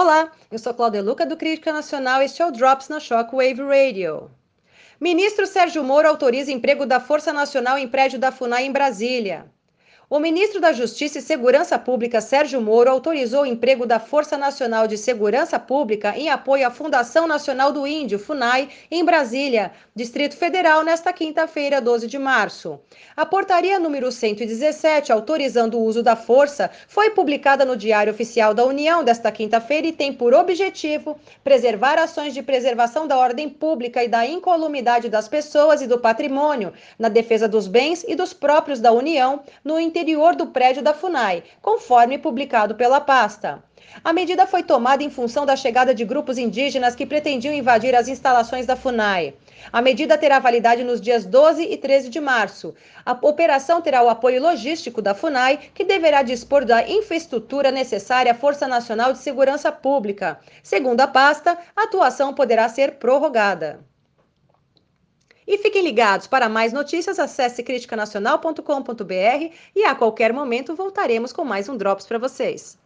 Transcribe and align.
Olá, 0.00 0.30
eu 0.48 0.60
sou 0.60 0.72
Cláudia 0.72 1.02
Luca 1.02 1.26
do 1.26 1.36
Crítica 1.36 1.72
Nacional 1.72 2.22
e 2.22 2.26
este 2.26 2.40
é 2.40 2.46
o 2.46 2.52
Drops 2.52 2.88
na 2.88 3.00
Shockwave 3.00 3.60
Radio. 3.62 4.30
Ministro 5.00 5.44
Sérgio 5.44 5.82
Moro 5.82 6.06
autoriza 6.06 6.52
emprego 6.52 6.86
da 6.86 7.00
Força 7.00 7.32
Nacional 7.32 7.76
em 7.76 7.88
prédio 7.88 8.16
da 8.16 8.30
FUNAI 8.30 8.66
em 8.66 8.70
Brasília. 8.70 9.50
O 10.10 10.18
ministro 10.18 10.58
da 10.58 10.72
Justiça 10.72 11.18
e 11.18 11.22
Segurança 11.22 11.78
Pública, 11.78 12.22
Sérgio 12.22 12.62
Moro, 12.62 12.90
autorizou 12.90 13.42
o 13.42 13.46
emprego 13.46 13.84
da 13.84 14.00
Força 14.00 14.38
Nacional 14.38 14.88
de 14.88 14.96
Segurança 14.96 15.58
Pública 15.58 16.16
em 16.16 16.30
apoio 16.30 16.66
à 16.66 16.70
Fundação 16.70 17.26
Nacional 17.26 17.72
do 17.72 17.86
Índio, 17.86 18.18
FUNAI, 18.18 18.70
em 18.90 19.04
Brasília, 19.04 19.70
Distrito 19.94 20.34
Federal, 20.34 20.82
nesta 20.82 21.12
quinta-feira, 21.12 21.78
12 21.78 22.06
de 22.06 22.18
março. 22.18 22.80
A 23.14 23.26
portaria 23.26 23.78
número 23.78 24.10
117, 24.10 25.12
autorizando 25.12 25.78
o 25.78 25.84
uso 25.84 26.02
da 26.02 26.16
força, 26.16 26.70
foi 26.88 27.10
publicada 27.10 27.66
no 27.66 27.76
Diário 27.76 28.10
Oficial 28.10 28.54
da 28.54 28.64
União 28.64 29.04
desta 29.04 29.30
quinta-feira 29.30 29.88
e 29.88 29.92
tem 29.92 30.10
por 30.10 30.32
objetivo 30.32 31.20
preservar 31.44 31.98
ações 31.98 32.32
de 32.32 32.42
preservação 32.42 33.06
da 33.06 33.18
ordem 33.18 33.46
pública 33.46 34.02
e 34.02 34.08
da 34.08 34.26
incolumidade 34.26 35.10
das 35.10 35.28
pessoas 35.28 35.82
e 35.82 35.86
do 35.86 35.98
patrimônio, 35.98 36.72
na 36.98 37.10
defesa 37.10 37.46
dos 37.46 37.66
bens 37.66 38.06
e 38.08 38.14
dos 38.14 38.32
próprios 38.32 38.80
da 38.80 38.90
União, 38.90 39.42
no 39.62 39.78
interior 39.78 39.97
interior 39.98 40.36
do 40.36 40.46
prédio 40.46 40.80
da 40.80 40.94
FUNAI, 40.94 41.42
conforme 41.60 42.18
publicado 42.18 42.76
pela 42.76 43.00
pasta. 43.00 43.64
A 44.04 44.12
medida 44.12 44.46
foi 44.46 44.62
tomada 44.62 45.02
em 45.02 45.10
função 45.10 45.44
da 45.44 45.56
chegada 45.56 45.92
de 45.92 46.04
grupos 46.04 46.38
indígenas 46.38 46.94
que 46.94 47.04
pretendiam 47.04 47.52
invadir 47.52 47.96
as 47.96 48.06
instalações 48.06 48.64
da 48.64 48.76
FUNAI. 48.76 49.34
A 49.72 49.82
medida 49.82 50.16
terá 50.16 50.38
validade 50.38 50.84
nos 50.84 51.00
dias 51.00 51.24
12 51.24 51.64
e 51.64 51.76
13 51.76 52.08
de 52.08 52.20
março. 52.20 52.74
A 53.04 53.18
operação 53.22 53.80
terá 53.82 54.00
o 54.02 54.08
apoio 54.08 54.40
logístico 54.40 55.02
da 55.02 55.14
FUNAI, 55.14 55.58
que 55.74 55.82
deverá 55.82 56.22
dispor 56.22 56.64
da 56.64 56.88
infraestrutura 56.88 57.72
necessária 57.72 58.30
à 58.30 58.34
Força 58.36 58.68
Nacional 58.68 59.12
de 59.12 59.18
Segurança 59.18 59.72
Pública. 59.72 60.38
Segundo 60.62 61.00
a 61.00 61.08
pasta, 61.08 61.58
a 61.74 61.82
atuação 61.82 62.32
poderá 62.32 62.68
ser 62.68 62.92
prorrogada. 62.98 63.80
E 65.50 65.56
fiquem 65.56 65.82
ligados, 65.82 66.26
para 66.26 66.46
mais 66.46 66.74
notícias, 66.74 67.18
acesse 67.18 67.62
criticanacional.com.br 67.62 69.54
e 69.74 69.82
a 69.82 69.94
qualquer 69.94 70.30
momento 70.30 70.76
voltaremos 70.76 71.32
com 71.32 71.42
mais 71.42 71.70
um 71.70 71.76
Drops 71.78 72.04
para 72.04 72.18
vocês. 72.18 72.76